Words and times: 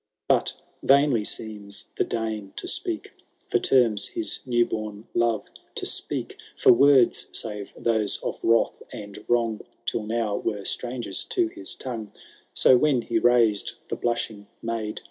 XIX. 0.01 0.27
But 0.29 0.53
vainly 0.81 1.23
seems 1.23 1.85
the 1.95 2.03
Dane 2.03 2.53
to 2.55 2.67
seek 2.67 3.13
For 3.49 3.59
terms 3.59 4.07
his 4.07 4.39
new 4.47 4.65
bom 4.65 5.07
love 5.13 5.51
to 5.75 5.85
speak,— 5.85 6.37
For 6.57 6.73
words, 6.73 7.27
save 7.33 7.71
those 7.77 8.17
of 8.23 8.43
wiath 8.43 8.81
and 8.91 9.23
wrong, 9.27 9.61
Tin 9.85 10.07
now 10.07 10.37
were 10.37 10.65
strangers 10.65 11.23
to 11.25 11.49
his 11.49 11.75
tongue; 11.75 12.11
So, 12.55 12.79
when 12.79 13.03
he 13.03 13.19
raised 13.19 13.73
the 13.89 13.95
blushing 13.95 14.47
maid. 14.63 14.99